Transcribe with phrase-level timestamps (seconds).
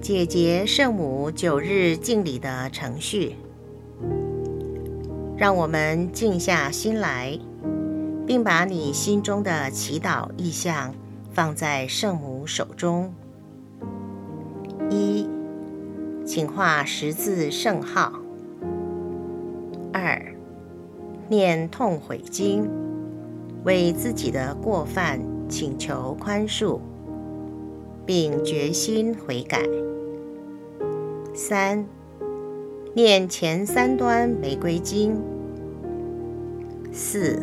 [0.00, 3.36] 解结圣母九日敬礼的程序。
[5.36, 7.38] 让我们静下心来，
[8.26, 10.94] 并把你心中的祈祷意向
[11.32, 13.12] 放在圣母手中。
[14.90, 15.28] 一，
[16.24, 18.12] 请画十字圣号。
[19.92, 20.34] 二，
[21.28, 22.68] 念痛悔经，
[23.64, 26.80] 为自己的过犯请求宽恕，
[28.08, 29.60] 并决心悔改。
[31.34, 31.84] 三。
[32.94, 35.22] 念前三端玫瑰经。
[36.90, 37.38] 四，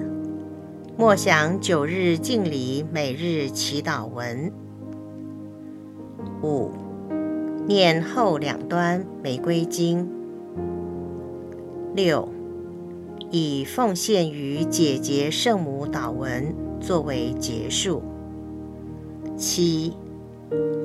[0.98, 4.52] 默想九日敬礼每日祈祷文。
[6.42, 6.72] 五，
[7.68, 10.10] 念后两端玫瑰经。
[11.94, 12.28] 六，
[13.30, 18.02] 以奉献于姐姐圣母祷文作为结束。
[19.38, 19.94] 七，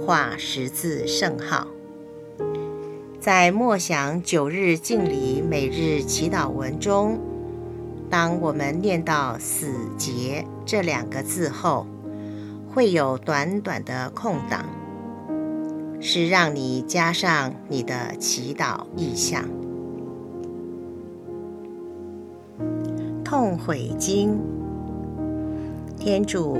[0.06, 1.66] 画十字圣号。
[3.19, 7.19] 在默想九日敬礼每日祈祷文中，
[8.08, 11.86] 当我们念到“死结”这两个字后，
[12.72, 14.64] 会有短短的空档，
[16.00, 19.45] 是让你加上你的祈祷意向。
[23.22, 24.41] 痛悔经，
[25.98, 26.58] 天主，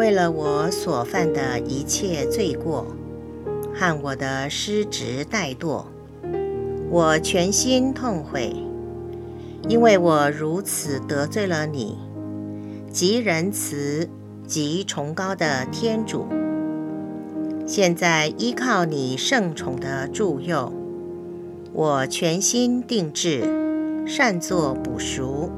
[0.00, 2.86] 为了我所犯的一切罪过。
[3.74, 5.84] 和我的失职怠惰，
[6.90, 8.56] 我全心痛悔，
[9.68, 11.98] 因为我如此得罪了你，
[12.90, 14.08] 极仁慈、
[14.46, 16.26] 极崇高的天主。
[17.66, 20.72] 现在依靠你圣宠的助佑，
[21.74, 23.42] 我全心定志，
[24.06, 25.50] 善作补赎，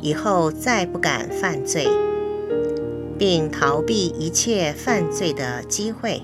[0.00, 1.86] 以后再不敢犯罪，
[3.22, 6.20] 并逃避一切犯罪的机会。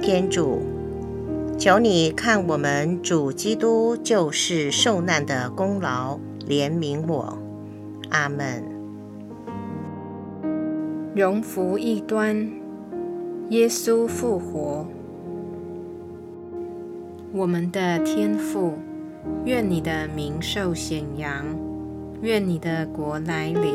[0.00, 0.62] 天主，
[1.58, 6.18] 求你看我们主基督救世受难的功劳，
[6.48, 7.36] 怜悯我。
[8.08, 8.64] 阿门。
[11.14, 12.50] 荣福一端，
[13.50, 14.86] 耶稣复活。
[17.34, 18.72] 我们的天父，
[19.44, 21.44] 愿你的名受显扬，
[22.22, 23.74] 愿你的国来临，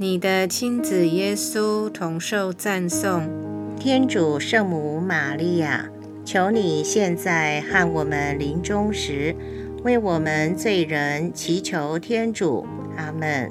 [0.00, 3.28] 你的亲子耶稣同受赞颂。
[3.76, 5.88] 天主圣母玛利亚，
[6.24, 9.34] 求你现在和我们临终时，
[9.82, 12.64] 为我们罪人祈求天主。
[12.96, 13.50] 阿门。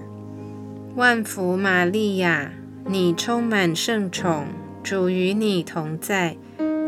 [0.95, 2.53] 万福玛利亚，
[2.85, 4.45] 你充满圣宠，
[4.81, 6.37] 主与你同在。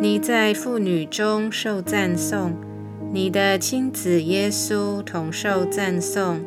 [0.01, 2.53] 你在妇女中受赞颂，
[3.11, 6.39] 你的亲子耶稣同受赞颂。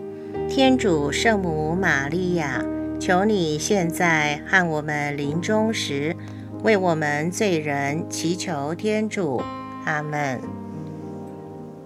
[0.48, 2.64] 天主圣母玛利亚，
[3.04, 6.14] 求你现在和我们临终时，
[6.62, 9.42] 为我们罪人祈求天主。
[9.84, 10.38] 阿门。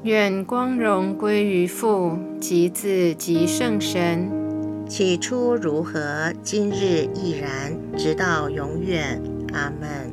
[0.03, 4.31] 愿光荣归于父及子及圣神。
[4.87, 9.19] 起初如何，今日亦然，直到永远。
[9.55, 10.12] 阿门。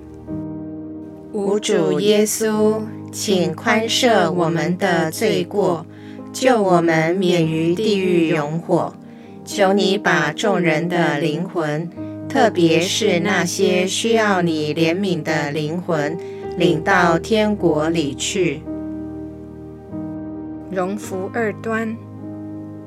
[1.33, 2.79] 无主耶稣，
[3.11, 5.85] 请宽赦我们的罪过，
[6.31, 8.93] 救我们免于地狱永火。
[9.45, 11.89] 求你把众人的灵魂，
[12.29, 16.17] 特别是那些需要你怜悯的灵魂，
[16.57, 18.61] 领到天国里去。
[20.71, 21.95] 荣福二端，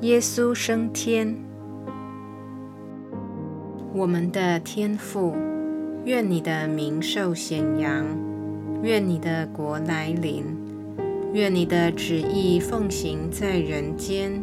[0.00, 1.36] 耶稣升天。
[3.92, 5.34] 我们的天父，
[6.04, 8.04] 愿你的名受显扬。
[8.82, 10.44] 愿你的国来临，
[11.32, 14.42] 愿你的旨意奉行在人间，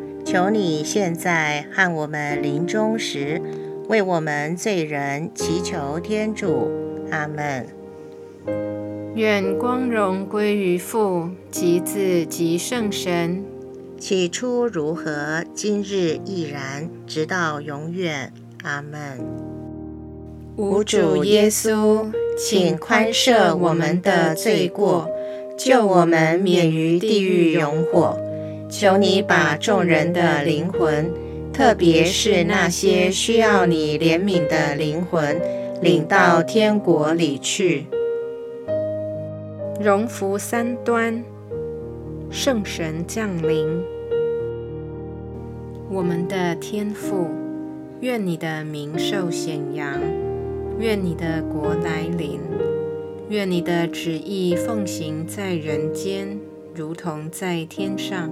[0.25, 3.41] 求你现在和我们临终时，
[3.87, 6.69] 为我们罪人祈求天主。
[7.11, 7.65] 阿门。
[9.15, 13.43] 愿光荣归于父及子及圣神。
[13.99, 18.31] 起初如何，今日亦然，直到永远。
[18.63, 19.19] 阿门。
[20.55, 22.05] 无主耶稣。
[22.37, 25.09] 请宽赦我们的罪过，
[25.57, 28.17] 救我们免于地狱永火。
[28.71, 31.11] 求你把众人的灵魂，
[31.51, 35.39] 特别是那些需要你怜悯的灵魂，
[35.81, 37.85] 领到天国里去。
[39.81, 41.21] 荣福三端，
[42.29, 43.67] 圣神降临。
[45.89, 47.27] 我们的天父，
[47.99, 49.99] 愿你的名受显扬。
[50.79, 52.39] 愿你的国来临，
[53.27, 56.39] 愿你的旨意奉行在人间，
[56.73, 58.31] 如同在天上。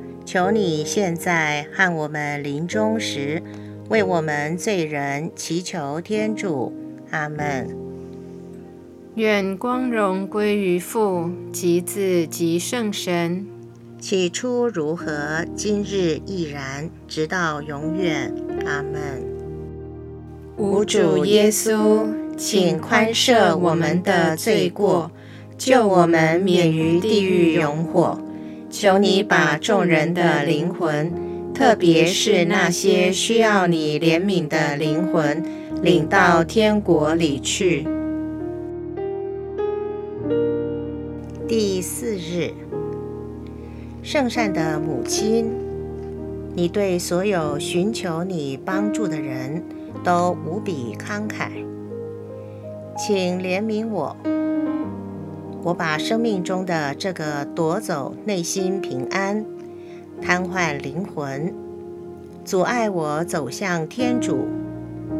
[0.33, 3.43] 求你现在和我们临终时。
[3.89, 6.71] 为我们罪人祈求天主，
[7.09, 7.67] 阿门。
[9.15, 13.45] 愿光荣归于父及子及圣神。
[13.99, 18.33] 起初如何，今日亦然，直到永远，
[18.65, 19.21] 阿门。
[20.55, 25.11] 无主耶稣，请宽赦我们的罪过，
[25.57, 28.17] 救我们免于地狱永火。
[28.71, 31.29] 求你把众人的灵魂。
[31.53, 35.43] 特别是那些需要你怜悯的灵魂，
[35.83, 37.85] 领到天国里去。
[41.47, 42.51] 第四日，
[44.01, 45.51] 圣善的母亲，
[46.55, 49.61] 你对所有寻求你帮助的人
[50.03, 51.49] 都无比慷慨，
[52.97, 54.15] 请怜悯我。
[55.63, 59.45] 我把生命中的这个夺走内心平安。
[60.21, 61.51] 瘫痪灵魂，
[62.45, 64.45] 阻碍我走向天主，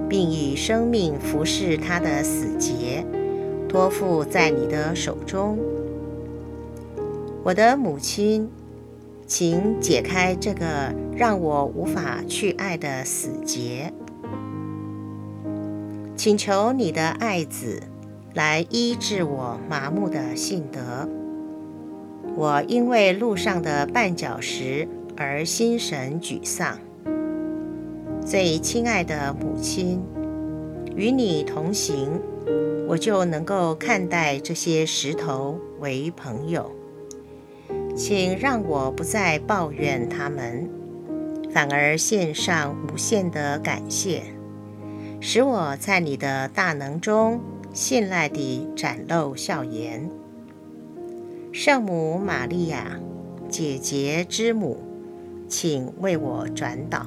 [0.07, 3.03] 并以生命服侍他的死结，
[3.67, 5.57] 托付在你的手中。
[7.43, 8.47] 我的母亲，
[9.25, 13.91] 请解开这个让我无法去爱的死结，
[16.15, 17.81] 请求你的爱子
[18.33, 21.07] 来医治我麻木的性德。
[22.35, 26.77] 我因为路上的绊脚石而心神沮丧。
[28.25, 30.01] 最亲爱的母亲，
[30.95, 32.21] 与你同行，
[32.87, 36.71] 我就能够看待这些石头为朋友。
[37.93, 40.69] 请让我不再抱怨他们，
[41.51, 44.21] 反而献上无限的感谢，
[45.19, 47.41] 使我在你的大能中
[47.73, 50.09] 信赖地展露笑颜。
[51.53, 52.99] 圣母玛利亚，
[53.47, 54.77] 姐姐之母，
[55.47, 57.05] 请为我转导。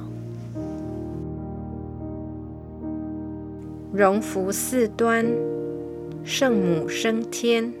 [3.93, 5.25] 荣福四端，
[6.23, 7.71] 圣母升天。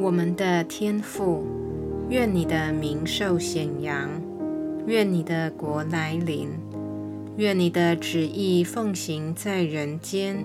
[0.00, 1.44] 我们的天父，
[2.08, 4.10] 愿你的名受显扬，
[4.86, 6.48] 愿你的国来临，
[7.36, 10.44] 愿你的旨意奉行在人间，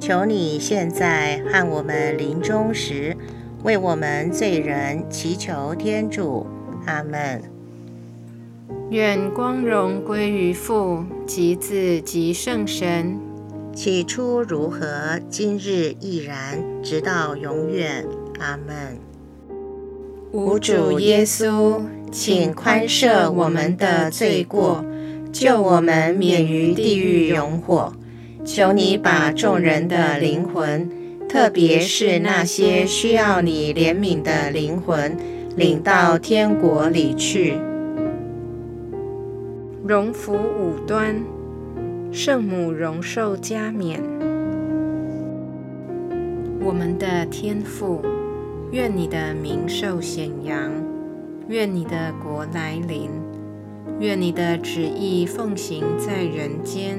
[0.00, 3.16] 求你现在和我们临终时，
[3.62, 6.46] 为我们罪人祈求天主。
[6.86, 7.42] 阿门。
[8.90, 13.18] 愿光荣归于父及子及圣神，
[13.74, 18.06] 起初如何，今日亦然，直到永远。
[18.38, 18.98] 阿门。
[20.32, 21.82] 无主耶稣。
[22.10, 24.82] 请宽赦我们的罪过，
[25.30, 27.92] 救我们免于地狱永火。
[28.48, 30.90] 求你把众人的灵魂，
[31.28, 35.14] 特别是那些需要你怜悯的灵魂，
[35.54, 37.58] 领到天国里去。
[39.86, 41.22] 荣福五端，
[42.10, 44.00] 圣母荣寿加冕。
[46.58, 48.00] 我们的天父，
[48.72, 50.72] 愿你的名受显扬。
[51.48, 53.10] 愿你的国来临，
[54.00, 56.98] 愿你的旨意奉行在人间，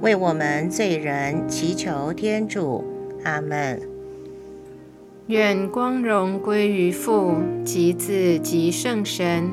[0.00, 2.84] 为我们罪人祈求天主。
[3.24, 3.80] 阿门。
[5.26, 7.34] 愿光荣归于父
[7.64, 9.50] 及子及圣神，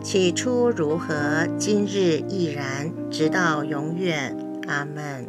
[0.00, 4.36] 起初如何，今日亦然，直到永远。
[4.68, 5.26] 阿门。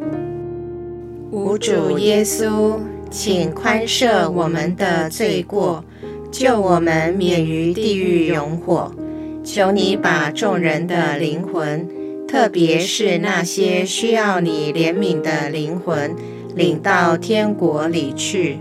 [1.32, 2.78] 无主耶稣，
[3.10, 5.84] 请宽赦我们的罪过，
[6.32, 8.94] 救我们免于地狱永火。
[9.44, 11.90] 求你把众人的灵魂，
[12.32, 16.16] 特别是那些需要你怜悯的灵魂，
[16.56, 18.60] 领到天国里去。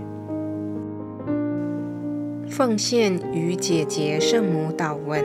[2.49, 5.23] 奉献与姐姐圣母祷文，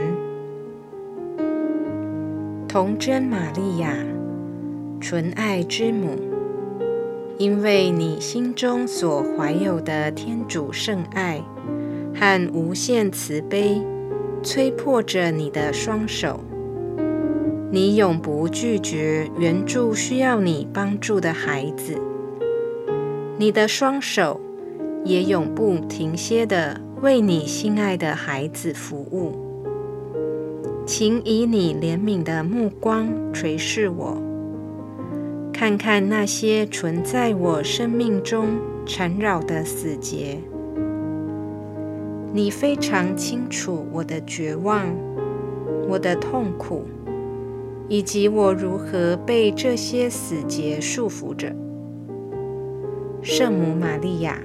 [2.68, 3.92] 童真玛利亚，
[5.00, 6.16] 纯爱之母，
[7.38, 11.42] 因为你心中所怀有的天主圣爱
[12.14, 13.82] 和无限慈悲，
[14.40, 16.38] 催迫着你的双手。
[17.68, 22.00] 你永不拒绝援助需要你帮助的孩子，
[23.38, 24.40] 你的双手
[25.04, 29.32] 也永不停歇的为你心爱的孩子服务。
[30.86, 34.16] 请以你怜悯的目光垂视我，
[35.52, 40.38] 看看那些存在我生命中缠绕的死结。
[42.32, 44.86] 你非常清楚我的绝望，
[45.88, 46.86] 我的痛苦。
[47.88, 51.54] 以及我如何被这些死结束缚着，
[53.22, 54.40] 圣母玛利亚，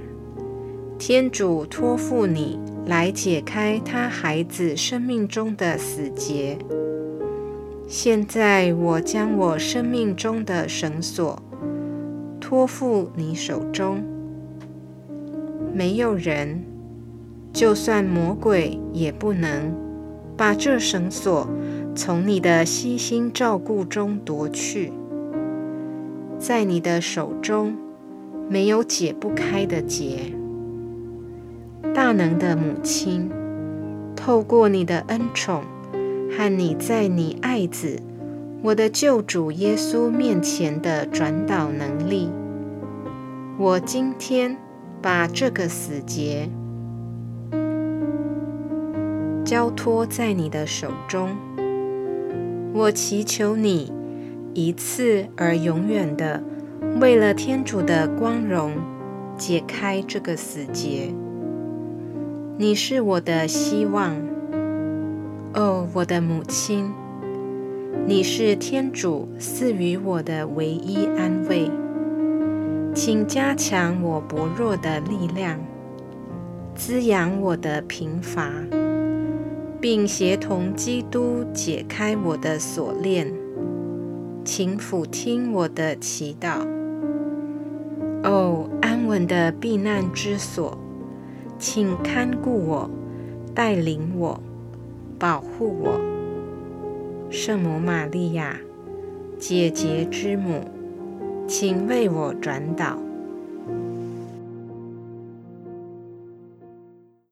[0.99, 6.57] 天主托付你来解开他孩子生命中的死结。
[7.87, 11.41] 现在，我将我生命中的绳索
[12.39, 14.03] 托付你手中。
[15.73, 16.63] 没有人，
[17.51, 19.73] 就算魔鬼，也不能
[20.37, 21.47] 把这绳索。
[21.93, 24.93] 从你的悉心照顾中夺去，
[26.39, 27.75] 在你的手中
[28.49, 30.33] 没有解不开的结。
[31.93, 33.29] 大能的母亲，
[34.15, 35.63] 透过你的恩宠
[36.31, 38.01] 和你在你爱子
[38.63, 42.29] 我的救主耶稣面前的转导能力，
[43.57, 44.55] 我今天
[45.01, 46.49] 把这个死结
[49.43, 51.35] 交托在你的手中。
[52.73, 53.91] 我祈求你
[54.53, 56.41] 一次而永远的，
[57.01, 58.73] 为了天主的光荣，
[59.37, 61.13] 解开这个死结。
[62.57, 64.15] 你是我的希望，
[65.53, 66.93] 哦，我的母亲，
[68.07, 71.69] 你是天主赐予我的唯一安慰。
[72.93, 75.59] 请加强我薄弱的力量，
[76.73, 78.49] 滋养我的贫乏。
[79.81, 83.33] 并协同基督解开我的锁链，
[84.45, 86.63] 请俯听我的祈祷。
[88.23, 90.77] 哦，安稳的避难之所，
[91.57, 92.87] 请看顾我，
[93.55, 94.39] 带领我，
[95.17, 95.99] 保护我。
[97.31, 98.55] 圣母玛利亚，
[99.39, 100.63] 姐姐之母，
[101.47, 102.99] 请为我转导。